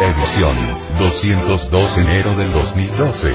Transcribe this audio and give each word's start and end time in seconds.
Edición 0.00 0.56
202 0.98 1.96
enero 1.98 2.34
del 2.34 2.50
2012. 2.50 3.34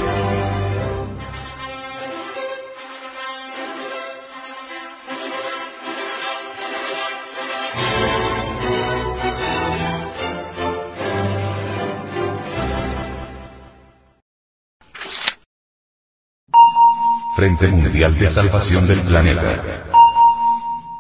Frente 17.36 17.68
Mundial 17.68 18.18
de 18.18 18.28
Salvación 18.28 18.88
del 18.88 19.06
Planeta. 19.06 19.93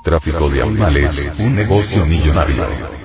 Tráfico 0.03 0.49
de 0.49 0.61
animales, 0.61 1.39
un 1.39 1.55
negocio 1.55 2.05
millonario. 2.05 3.02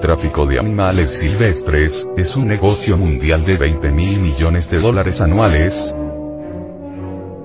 Tráfico 0.00 0.46
de 0.46 0.58
animales 0.58 1.10
silvestres, 1.18 2.04
es 2.16 2.34
un 2.34 2.48
negocio 2.48 2.96
mundial 2.96 3.44
de 3.44 3.56
20 3.56 3.92
mil 3.92 4.20
millones 4.20 4.68
de 4.70 4.80
dólares 4.80 5.20
anuales, 5.20 5.94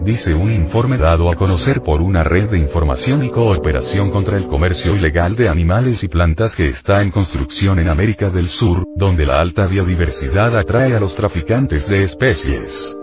dice 0.06 0.36
un 0.36 0.52
informe 0.52 0.98
dado 0.98 1.32
a 1.32 1.36
conocer 1.36 1.82
por 1.82 2.02
una 2.02 2.24
red 2.24 2.50
de 2.50 2.60
información 2.60 3.24
y 3.24 3.30
cooperación 3.30 4.12
contra 4.12 4.38
el 4.38 4.48
comercio 4.48 4.96
ilegal 4.96 5.36
de 5.36 5.50
animales 5.50 6.04
y 6.04 6.08
plantas 6.08 6.56
que 6.56 6.68
está 6.68 7.02
en 7.02 7.12
construcción 7.12 7.80
en 7.80 7.90
América 7.90 8.30
del 8.30 8.48
Sur, 8.48 8.86
donde 8.96 9.26
la 9.26 9.42
alta 9.42 9.66
biodiversidad 9.66 10.56
atrae 10.58 10.96
a 10.96 11.00
los 11.00 11.16
traficantes 11.16 11.88
de 11.88 12.04
especies. 12.04 12.96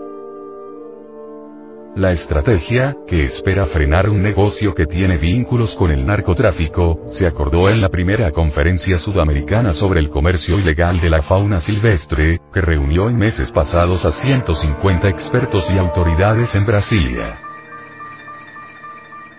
La 1.95 2.09
estrategia, 2.09 2.97
que 3.05 3.23
espera 3.23 3.67
frenar 3.67 4.09
un 4.09 4.23
negocio 4.23 4.73
que 4.73 4.87
tiene 4.87 5.15
vínculos 5.17 5.75
con 5.75 5.91
el 5.91 6.03
narcotráfico, 6.07 7.03
se 7.07 7.27
acordó 7.27 7.69
en 7.69 7.81
la 7.81 7.89
primera 7.89 8.31
conferencia 8.31 8.97
sudamericana 8.97 9.73
sobre 9.73 9.99
el 9.99 10.09
comercio 10.09 10.57
ilegal 10.57 10.99
de 10.99 11.11
la 11.11 11.21
fauna 11.21 11.59
silvestre, 11.59 12.39
que 12.51 12.61
reunió 12.61 13.09
en 13.09 13.17
meses 13.17 13.51
pasados 13.51 14.05
a 14.05 14.11
150 14.11 15.07
expertos 15.07 15.67
y 15.71 15.77
autoridades 15.77 16.55
en 16.55 16.65
Brasilia. 16.65 17.39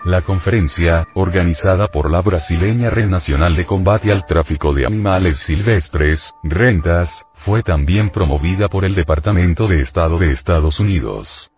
La 0.05 0.22
conferencia, 0.22 1.08
organizada 1.14 1.88
por 1.88 2.08
la 2.08 2.20
brasileña 2.20 2.88
Red 2.88 3.08
Nacional 3.08 3.56
de 3.56 3.64
Combate 3.64 4.12
al 4.12 4.27
Tráfico 4.27 4.72
de 4.72 4.86
Animales 4.86 5.38
Silvestres, 5.38 6.32
Rentas, 6.44 7.27
fue 7.32 7.64
también 7.64 8.10
promovida 8.10 8.69
por 8.69 8.84
el 8.84 8.94
Departamento 8.94 9.66
de 9.66 9.80
Estado 9.80 10.19
de 10.19 10.30
Estados 10.30 10.78
Unidos. 10.78 11.50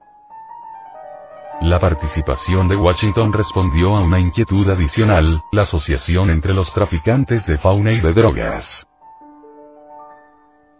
La 1.62 1.78
participación 1.78 2.68
de 2.68 2.76
Washington 2.76 3.32
respondió 3.32 3.96
a 3.96 4.00
una 4.00 4.20
inquietud 4.20 4.68
adicional, 4.68 5.42
la 5.52 5.62
asociación 5.62 6.30
entre 6.30 6.52
los 6.52 6.72
traficantes 6.72 7.46
de 7.46 7.56
fauna 7.56 7.92
y 7.92 8.00
de 8.00 8.12
drogas. 8.12 8.86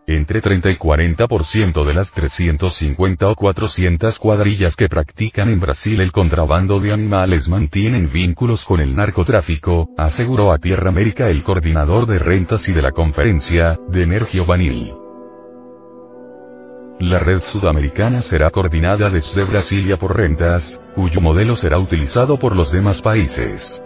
Entre 0.07 0.41
30 0.41 0.71
y 0.71 0.77
40% 0.77 1.85
de 1.85 1.95
las 1.95 2.13
350 2.13 3.29
o 3.29 3.35
400 3.35 4.19
cuadrillas 4.21 4.77
que 4.77 4.89
practican 4.89 5.49
en 5.49 5.59
Brasil 5.59 6.01
el 6.01 6.13
contrabando 6.13 6.79
de 6.79 6.93
animales 6.93 7.49
mantienen 7.49 8.09
vínculos 8.13 8.65
con 8.65 8.81
el 8.81 8.95
narcotráfico, 8.95 9.89
aseguró 9.97 10.53
a 10.53 10.59
Tierra 10.59 10.91
América 10.91 11.29
el 11.29 11.43
coordinador 11.43 12.07
de 12.07 12.19
rentas 12.19 12.69
y 12.69 12.73
de 12.73 12.83
la 12.83 12.93
conferencia, 12.93 13.81
de 13.89 14.03
Energio 14.03 14.47
Vanil. 14.47 15.06
La 16.99 17.19
red 17.19 17.41
sudamericana 17.41 18.23
será 18.23 18.51
coordinada 18.51 19.11
desde 19.11 19.45
Brasilia 19.45 19.99
por 19.99 20.17
rentas, 20.17 20.81
cuyo 20.95 21.21
modelo 21.21 21.55
será 21.55 21.79
utilizado 21.79 22.39
por 22.39 22.57
los 22.57 22.73
demás 22.73 23.03
países. 23.03 23.83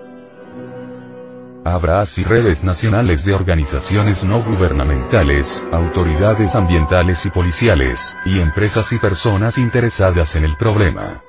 Habrá 1.64 2.00
así 2.00 2.22
redes 2.22 2.62
nacionales 2.62 3.24
de 3.24 3.34
organizaciones 3.34 4.22
no 4.22 4.44
gubernamentales, 4.44 5.66
autoridades 5.72 6.54
ambientales 6.54 7.26
y 7.26 7.30
policiales, 7.30 8.16
y 8.24 8.38
empresas 8.38 8.92
y 8.92 8.98
personas 8.98 9.58
interesadas 9.58 10.36
en 10.36 10.44
el 10.44 10.56
problema. 10.56 11.20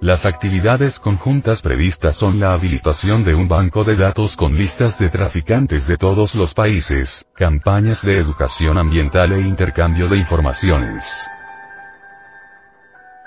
Las 0.00 0.26
actividades 0.26 1.00
conjuntas 1.00 1.62
previstas 1.62 2.16
son 2.16 2.38
la 2.38 2.52
habilitación 2.52 3.24
de 3.24 3.34
un 3.34 3.48
banco 3.48 3.82
de 3.82 3.96
datos 3.96 4.36
con 4.36 4.54
listas 4.54 4.98
de 4.98 5.08
traficantes 5.08 5.86
de 5.86 5.96
todos 5.96 6.34
los 6.34 6.52
países, 6.52 7.24
campañas 7.34 8.02
de 8.02 8.18
educación 8.18 8.76
ambiental 8.76 9.32
e 9.32 9.40
intercambio 9.40 10.06
de 10.08 10.18
informaciones. 10.18 11.08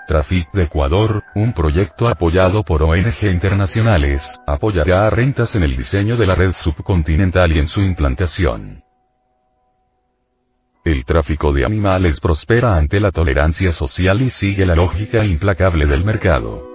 Trafic 0.07 0.51
de 0.51 0.63
Ecuador, 0.63 1.23
un 1.33 1.53
proyecto 1.53 2.07
apoyado 2.07 2.63
por 2.63 2.83
ONG 2.83 3.23
internacionales, 3.23 4.39
apoyará 4.45 5.07
a 5.07 5.09
rentas 5.09 5.55
en 5.55 5.63
el 5.63 5.75
diseño 5.75 6.17
de 6.17 6.27
la 6.27 6.35
red 6.35 6.51
subcontinental 6.51 7.51
y 7.51 7.59
en 7.59 7.67
su 7.67 7.81
implantación. 7.81 8.83
El 10.89 11.05
tráfico 11.05 11.53
de 11.53 11.65
animales 11.65 12.19
prospera 12.19 12.75
ante 12.75 12.99
la 12.99 13.11
tolerancia 13.11 13.71
social 13.71 14.23
y 14.23 14.29
sigue 14.31 14.65
la 14.65 14.73
lógica 14.73 15.23
implacable 15.23 15.85
del 15.85 16.03
mercado. 16.03 16.68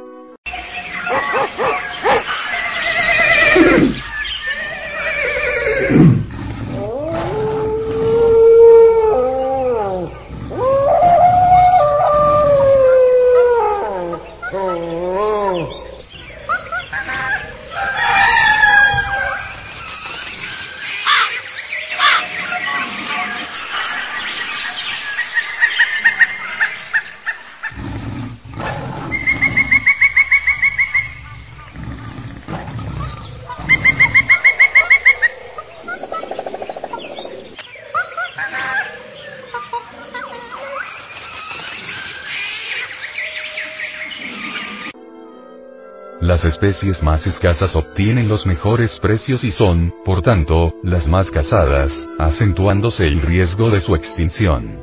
Las 46.21 46.45
especies 46.45 47.03
más 47.03 47.27
escasas 47.27 47.77
obtienen 47.77 48.29
los 48.29 48.47
mejores 48.47 48.97
precios 48.97 49.45
y 49.45 49.51
son, 49.51 49.93
por 50.05 50.23
tanto, 50.23 50.75
las 50.83 51.09
más 51.09 51.31
cazadas, 51.31 52.09
acentuándose 52.19 53.07
el 53.07 53.21
riesgo 53.21 53.71
de 53.71 53.81
su 53.81 53.95
extinción. 53.95 54.79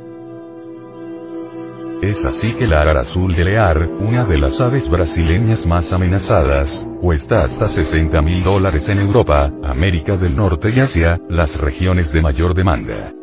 Es 2.02 2.25
así 2.25 2.53
que 2.53 2.68
la 2.68 2.81
ara 2.81 3.00
azul 3.02 3.34
de 3.34 3.46
Lear, 3.46 3.88
una 3.88 4.26
de 4.26 4.40
las 4.40 4.59
aves 4.59 4.90
brasileñas 4.90 5.66
más 5.66 5.94
amenazadas, 5.94 6.88
cuesta 7.00 7.41
hasta 7.41 7.67
60 7.67 8.22
mil 8.22 8.44
dólares 8.44 8.90
en 8.90 9.00
Europa, 9.00 9.52
América 9.64 10.17
del 10.17 10.35
Norte 10.35 10.72
y 10.76 10.79
Asia, 10.79 11.20
las 11.29 11.56
regiones 11.56 12.11
de 12.11 12.22
mayor 12.22 12.56
demanda. 12.56 13.14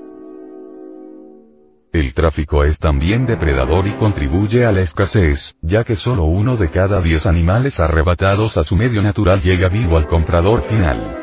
El 1.92 2.12
tráfico 2.12 2.64
es 2.64 2.78
también 2.78 3.24
depredador 3.24 3.86
y 3.86 3.92
contribuye 3.92 4.66
a 4.66 4.72
la 4.72 4.82
escasez, 4.82 5.56
ya 5.62 5.84
que 5.84 5.96
solo 5.96 6.24
uno 6.24 6.56
de 6.56 6.68
cada 6.68 7.00
diez 7.00 7.24
animales 7.24 7.80
arrebatados 7.80 8.58
a 8.58 8.64
su 8.64 8.76
medio 8.76 9.00
natural 9.00 9.40
llega 9.40 9.68
vivo 9.68 9.96
al 9.96 10.06
comprador 10.06 10.60
final. 10.60 11.16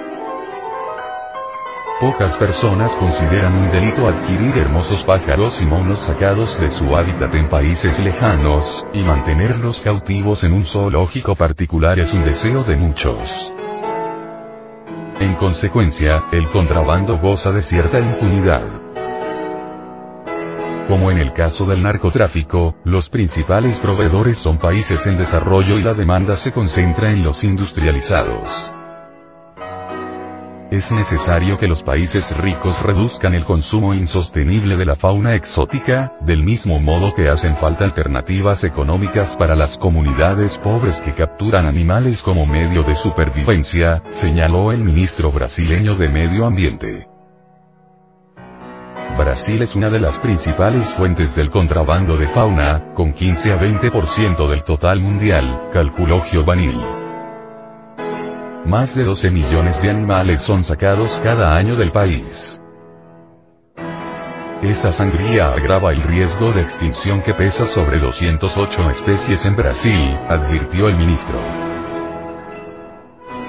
Pocas 2.02 2.36
personas 2.38 2.96
consideran 2.96 3.56
un 3.56 3.70
delito 3.70 4.08
adquirir 4.08 4.58
hermosos 4.58 5.04
pájaros 5.04 5.62
y 5.62 5.68
monos 5.68 6.02
sacados 6.02 6.60
de 6.60 6.72
su 6.72 6.96
hábitat 6.96 7.34
en 7.36 7.48
países 7.48 8.00
lejanos, 8.00 8.86
y 8.92 9.04
mantenerlos 9.04 9.82
cautivos 9.82 10.44
en 10.44 10.54
un 10.54 10.66
zoológico 10.66 11.36
particular 11.36 12.00
es 12.00 12.12
un 12.12 12.26
deseo 12.26 12.64
de 12.64 12.76
muchos. 12.76 13.34
En 15.20 15.36
consecuencia, 15.36 16.24
el 16.32 16.50
contrabando 16.50 17.18
goza 17.20 17.52
de 17.52 17.62
cierta 17.62 18.00
impunidad. 18.00 18.85
Como 20.88 21.10
en 21.10 21.18
el 21.18 21.34
caso 21.34 21.66
del 21.66 21.82
narcotráfico, 21.82 22.76
los 22.84 23.10
principales 23.10 23.80
proveedores 23.80 24.38
son 24.38 24.60
países 24.60 25.08
en 25.08 25.18
desarrollo 25.18 25.80
y 25.80 25.84
la 25.84 25.96
demanda 25.96 26.38
se 26.38 26.52
concentra 26.52 27.10
en 27.10 27.24
los 27.24 27.44
industrializados. 27.44 28.56
es 30.72 30.92
necesario 30.92 31.58
que 31.58 31.68
los 31.68 31.84
países 31.84 32.30
ricos 32.38 32.82
reduzcan 32.82 33.34
el 33.34 33.46
consumo 33.46 33.94
insostenible 33.94 34.76
de 34.76 34.86
la 34.86 34.96
fauna 34.96 35.34
exótica, 35.34 36.14
del 36.22 36.44
mismo 36.44 36.80
modo 36.80 37.14
que 37.14 37.30
hacen 37.30 37.56
falta 37.56 37.86
alternativas 37.86 38.64
económicas 38.64 39.38
para 39.38 39.56
las 39.56 39.78
comunidades 39.78 40.58
pobres 40.58 41.02
que 41.02 41.14
capturan 41.14 41.66
animales 41.66 42.22
como 42.22 42.46
medio 42.46 42.84
de 42.84 42.94
supervivencia, 42.94 44.04
señaló 44.10 44.72
el 44.72 44.84
ministro 44.84 45.32
brasileño 45.32 45.96
de 45.96 46.10
Medio 46.10 46.46
Ambiente. 46.46 47.15
Brasil 49.18 49.62
es 49.62 49.76
una 49.78 49.90
de 49.90 50.00
las 50.00 50.20
principales 50.20 50.90
fuentes 50.96 51.36
del 51.36 51.50
contrabando 51.50 52.18
de 52.18 52.28
fauna, 52.28 52.92
con 52.94 53.14
15 53.14 53.54
a 53.54 53.58
20% 53.58 54.50
del 54.50 54.64
total 54.64 55.00
mundial, 55.00 55.70
calculó 55.72 56.22
Giovanni. 56.30 56.78
Más 58.66 58.94
de 58.94 59.06
12 59.06 59.32
millones 59.32 59.82
de 59.82 59.90
animales 59.90 60.42
son 60.42 60.66
sacados 60.66 61.22
cada 61.24 61.56
año 61.56 61.78
del 61.78 61.92
país. 61.92 62.60
Esa 64.62 64.92
sangría 64.92 65.48
agrava 65.48 65.92
el 65.92 66.02
riesgo 66.02 66.52
de 66.52 66.62
extinción 66.62 67.22
que 67.22 67.34
pesa 67.34 67.66
sobre 67.68 68.00
208 68.00 68.90
especies 68.90 69.46
en 69.46 69.56
Brasil, 69.56 70.18
advirtió 70.28 70.88
el 70.88 70.98
ministro. 70.98 71.65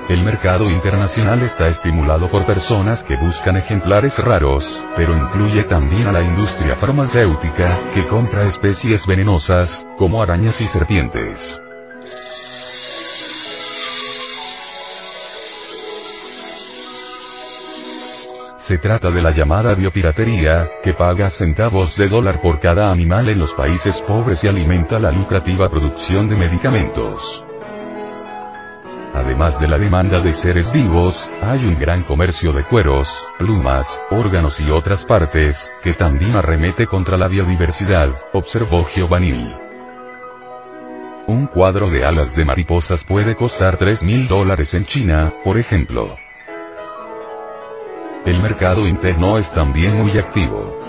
El 0.08 0.22
mercado 0.22 0.70
internacional 0.70 1.42
está 1.42 1.66
estimulado 1.66 2.30
por 2.30 2.46
personas 2.46 3.02
que 3.02 3.16
buscan 3.16 3.56
ejemplares 3.56 4.22
raros, 4.22 4.64
pero 4.94 5.16
incluye 5.16 5.64
también 5.64 6.06
a 6.06 6.12
la 6.12 6.22
industria 6.22 6.76
farmacéutica, 6.76 7.76
que 7.92 8.06
compra 8.06 8.44
especies 8.44 9.04
venenosas, 9.04 9.84
como 9.98 10.22
arañas 10.22 10.60
y 10.60 10.68
serpientes. 10.68 11.60
Se 18.58 18.78
trata 18.78 19.10
de 19.10 19.22
la 19.22 19.32
llamada 19.32 19.74
biopiratería, 19.74 20.70
que 20.84 20.94
paga 20.94 21.30
centavos 21.30 21.96
de 21.96 22.08
dólar 22.08 22.40
por 22.40 22.60
cada 22.60 22.92
animal 22.92 23.28
en 23.28 23.40
los 23.40 23.52
países 23.54 24.00
pobres 24.02 24.44
y 24.44 24.48
alimenta 24.48 25.00
la 25.00 25.10
lucrativa 25.10 25.68
producción 25.68 26.28
de 26.28 26.36
medicamentos. 26.36 27.44
Además 29.16 29.58
de 29.58 29.66
la 29.66 29.78
demanda 29.78 30.20
de 30.20 30.34
seres 30.34 30.70
vivos, 30.70 31.32
hay 31.40 31.64
un 31.64 31.78
gran 31.78 32.02
comercio 32.02 32.52
de 32.52 32.64
cueros, 32.64 33.08
plumas, 33.38 34.02
órganos 34.10 34.60
y 34.60 34.70
otras 34.70 35.06
partes, 35.06 35.70
que 35.82 35.94
también 35.94 36.36
arremete 36.36 36.86
contra 36.86 37.16
la 37.16 37.26
biodiversidad, 37.26 38.10
observó 38.34 38.86
Giovanni. 38.94 39.54
Un 41.28 41.46
cuadro 41.46 41.88
de 41.88 42.04
alas 42.04 42.36
de 42.36 42.44
mariposas 42.44 43.06
puede 43.06 43.34
costar 43.34 43.78
3 43.78 44.02
mil 44.02 44.28
dólares 44.28 44.74
en 44.74 44.84
China, 44.84 45.32
por 45.42 45.56
ejemplo. 45.56 46.14
El 48.26 48.42
mercado 48.42 48.86
interno 48.86 49.38
es 49.38 49.50
también 49.50 49.96
muy 49.96 50.18
activo. 50.18 50.85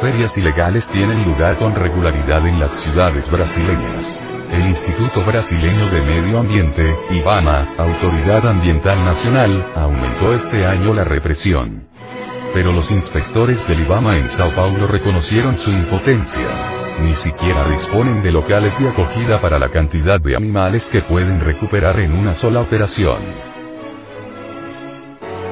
Ferias 0.00 0.36
ilegales 0.36 0.88
tienen 0.88 1.24
lugar 1.24 1.56
con 1.58 1.74
regularidad 1.74 2.46
en 2.46 2.58
las 2.58 2.72
ciudades 2.80 3.30
brasileñas. 3.30 4.22
El 4.50 4.66
Instituto 4.66 5.24
Brasileño 5.24 5.86
de 5.86 6.00
Medio 6.02 6.40
Ambiente, 6.40 6.96
IBAMA, 7.10 7.74
Autoridad 7.78 8.46
Ambiental 8.46 9.04
Nacional, 9.04 9.72
aumentó 9.74 10.34
este 10.34 10.66
año 10.66 10.92
la 10.92 11.04
represión. 11.04 11.88
Pero 12.52 12.72
los 12.72 12.90
inspectores 12.90 13.66
del 13.66 13.80
IBAMA 13.80 14.18
en 14.18 14.28
Sao 14.28 14.50
Paulo 14.50 14.86
reconocieron 14.86 15.56
su 15.56 15.70
impotencia. 15.70 16.48
Ni 17.00 17.14
siquiera 17.14 17.66
disponen 17.68 18.22
de 18.22 18.32
locales 18.32 18.78
de 18.78 18.88
acogida 18.88 19.40
para 19.40 19.58
la 19.58 19.68
cantidad 19.68 20.20
de 20.20 20.36
animales 20.36 20.86
que 20.90 21.02
pueden 21.02 21.40
recuperar 21.40 21.98
en 22.00 22.12
una 22.12 22.34
sola 22.34 22.60
operación. 22.60 23.53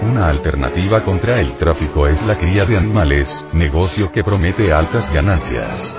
Una 0.02 0.26
alternativa 0.26 1.04
contra 1.04 1.40
el 1.40 1.54
tráfico 1.54 2.08
es 2.08 2.24
la 2.24 2.36
cría 2.36 2.64
de 2.64 2.76
animales, 2.76 3.46
negocio 3.52 4.10
que 4.10 4.24
promete 4.24 4.72
altas 4.72 5.12
ganancias. 5.12 5.96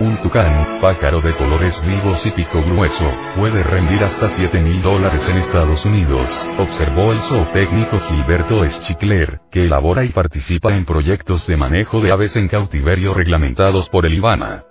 Un 0.00 0.18
tucán, 0.18 0.80
pájaro 0.82 1.22
de 1.22 1.32
colores 1.32 1.80
vivos 1.86 2.20
y 2.26 2.32
pico 2.32 2.62
grueso, 2.62 3.10
puede 3.36 3.62
rendir 3.62 4.04
hasta 4.04 4.28
7 4.28 4.60
mil 4.60 4.82
dólares 4.82 5.26
en 5.30 5.38
Estados 5.38 5.86
Unidos, 5.86 6.30
observó 6.58 7.12
el 7.12 7.20
zootécnico 7.20 7.98
Gilberto 8.00 8.68
Schickler, 8.68 9.40
que 9.50 9.62
elabora 9.62 10.04
y 10.04 10.10
participa 10.10 10.74
en 10.74 10.84
proyectos 10.84 11.46
de 11.46 11.56
manejo 11.56 12.02
de 12.02 12.12
aves 12.12 12.36
en 12.36 12.48
cautiverio 12.48 13.14
reglamentados 13.14 13.88
por 13.88 14.04
el 14.04 14.14
IBANA 14.14 14.64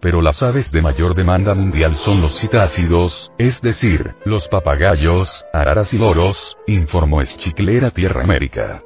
pero 0.00 0.20
las 0.20 0.42
aves 0.42 0.72
de 0.72 0.82
mayor 0.82 1.14
demanda 1.14 1.54
mundial 1.54 1.96
son 1.96 2.20
los 2.20 2.38
citácidos, 2.38 3.32
es 3.38 3.62
decir, 3.62 4.14
los 4.24 4.48
papagayos, 4.48 5.44
araras 5.52 5.94
y 5.94 5.98
loros, 5.98 6.56
informó 6.66 7.22
Schicklera 7.24 7.90
Tierra 7.90 8.22
América. 8.22 8.82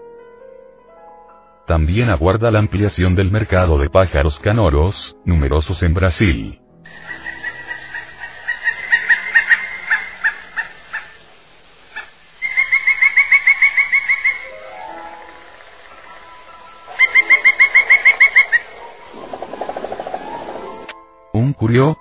También 1.67 2.11
aguarda 2.11 2.51
la 2.51 2.59
ampliación 2.59 3.15
del 3.15 3.31
mercado 3.31 3.79
de 3.79 3.91
pájaros 3.91 4.41
canoros, 4.41 5.17
numerosos 5.25 5.83
en 5.83 5.95
Brasil. 5.95 6.61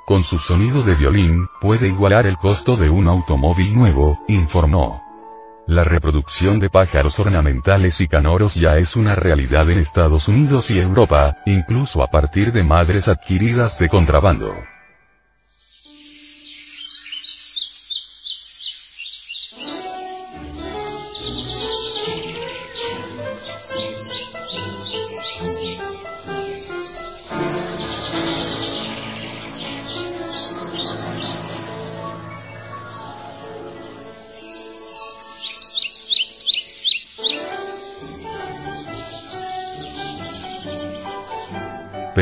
Con 0.06 0.24
su 0.24 0.40
sonido 0.40 0.82
de 0.82 0.96
violín, 0.96 1.48
puede 1.62 1.90
igualar 1.90 2.26
el 2.26 2.38
costo 2.38 2.76
de 2.76 2.90
un 2.90 3.08
automóvil 3.08 3.76
nuevo, 3.76 4.18
informó. 4.28 5.04
La 5.68 5.84
reproducción 5.84 6.58
de 6.58 6.72
pájaros 6.72 7.20
ornamentales 7.20 8.02
y 8.02 8.08
canoros 8.08 8.56
ya 8.56 8.78
es 8.78 8.96
una 8.96 9.14
realidad 9.14 9.70
en 9.70 9.78
Estados 9.78 10.28
Unidos 10.28 10.72
y 10.72 10.80
Europa, 10.80 11.38
incluso 11.46 12.02
a 12.02 12.08
partir 12.08 12.52
de 12.52 12.64
madres 12.64 13.08
adquiridas 13.08 13.78
de 13.78 13.90
contrabando. 13.90 14.56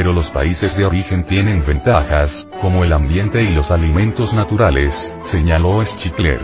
Pero 0.08 0.16
los 0.16 0.32
países 0.32 0.74
de 0.78 0.86
origen 0.86 1.26
tienen 1.26 1.66
ventajas, 1.66 2.48
como 2.62 2.86
el 2.86 2.94
ambiente 2.94 3.42
y 3.42 3.54
los 3.54 3.72
alimentos 3.72 4.34
naturales, 4.34 5.14
señaló 5.20 5.84
Schickler. 5.84 6.40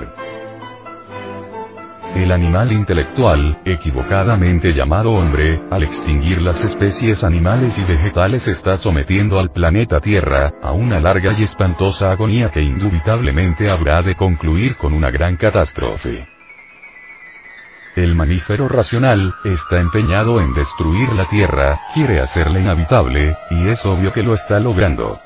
El 2.13 2.34
animal 2.34 2.74
intelectual, 2.74 3.62
equivocadamente 3.63 4.74
llamado 4.74 5.13
hombre, 5.13 5.62
al 5.72 5.84
extinguir 5.84 6.41
las 6.41 6.62
especies 6.62 7.24
animales 7.24 7.77
y 7.77 7.86
vegetales 7.86 8.50
está 8.50 8.75
sometiendo 8.75 9.39
al 9.39 9.50
planeta 9.50 10.01
Tierra, 10.01 10.51
a 10.62 10.74
una 10.74 11.00
larga 11.00 11.32
y 11.32 11.43
espantosa 11.43 12.12
agonía 12.12 12.50
que 12.50 12.62
indubitablemente 12.62 13.72
habrá 13.72 14.01
de 14.01 14.15
concluir 14.15 14.75
con 14.75 14.91
una 14.91 15.10
gran 15.10 15.38
catástrofe. 15.38 16.32
El 17.95 18.15
mamífero 18.15 18.67
racional, 18.67 19.35
está 19.43 19.79
empeñado 19.79 20.41
en 20.41 20.51
destruir 20.55 21.13
la 21.13 21.25
Tierra, 21.25 21.79
quiere 21.93 22.19
hacerla 22.19 22.59
inhabitable, 22.59 23.38
y 23.51 23.67
es 23.69 23.85
obvio 23.85 24.12
que 24.12 24.23
lo 24.23 24.33
está 24.33 24.59
logrando. 24.59 25.19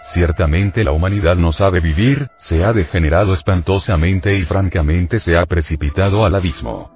Ciertamente 0.00 0.82
la 0.82 0.92
humanidad 0.92 1.36
no 1.36 1.52
sabe 1.52 1.80
vivir, 1.80 2.28
se 2.38 2.64
ha 2.64 2.72
degenerado 2.72 3.34
espantosamente 3.34 4.34
y 4.34 4.42
francamente 4.42 5.18
se 5.18 5.36
ha 5.36 5.44
precipitado 5.44 6.24
al 6.24 6.34
abismo. 6.34 6.90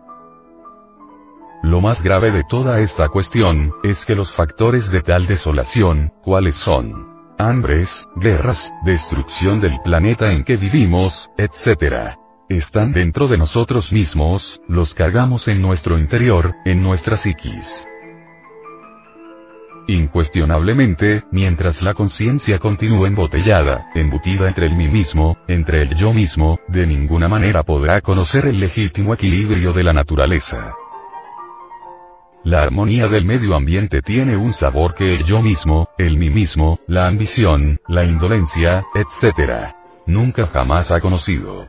Lo 1.62 1.82
más 1.82 2.02
grave 2.02 2.30
de 2.30 2.44
toda 2.44 2.80
esta 2.80 3.08
cuestión, 3.08 3.74
es 3.82 4.06
que 4.06 4.14
los 4.14 4.34
factores 4.34 4.90
de 4.90 5.02
tal 5.02 5.26
desolación, 5.26 6.14
¿cuáles 6.22 6.54
son? 6.54 7.14
Hambres, 7.38 8.08
guerras, 8.16 8.72
destrucción 8.86 9.60
del 9.60 9.78
planeta 9.84 10.32
en 10.32 10.44
que 10.44 10.56
vivimos, 10.56 11.28
etc 11.36 12.16
están 12.48 12.92
dentro 12.92 13.28
de 13.28 13.38
nosotros 13.38 13.92
mismos, 13.92 14.60
los 14.68 14.94
cargamos 14.94 15.48
en 15.48 15.60
nuestro 15.60 15.98
interior, 15.98 16.54
en 16.64 16.82
nuestra 16.82 17.16
psiquis. 17.16 17.86
Incuestionablemente, 19.88 21.24
mientras 21.30 21.80
la 21.80 21.94
conciencia 21.94 22.58
continúe 22.58 23.06
embotellada, 23.06 23.90
embutida 23.94 24.48
entre 24.48 24.66
el 24.66 24.74
mí 24.74 24.88
mismo, 24.88 25.36
entre 25.46 25.82
el 25.82 25.94
yo 25.94 26.12
mismo, 26.12 26.58
de 26.66 26.86
ninguna 26.86 27.28
manera 27.28 27.62
podrá 27.62 28.00
conocer 28.00 28.46
el 28.46 28.58
legítimo 28.58 29.14
equilibrio 29.14 29.72
de 29.72 29.84
la 29.84 29.92
naturaleza. 29.92 30.74
La 32.42 32.62
armonía 32.62 33.06
del 33.08 33.24
medio 33.24 33.54
ambiente 33.54 34.02
tiene 34.02 34.36
un 34.36 34.52
sabor 34.52 34.94
que 34.94 35.14
el 35.14 35.24
yo 35.24 35.40
mismo, 35.40 35.88
el 35.98 36.16
mí 36.16 36.30
mismo, 36.30 36.78
la 36.86 37.06
ambición, 37.06 37.80
la 37.88 38.04
indolencia, 38.04 38.84
etc 38.94 39.74
nunca 40.06 40.46
jamás 40.46 40.90
ha 40.90 41.00
conocido. 41.00 41.68